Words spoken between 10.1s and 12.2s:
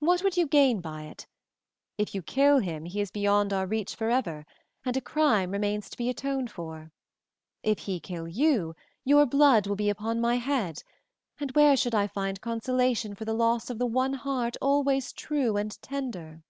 my head, and where should I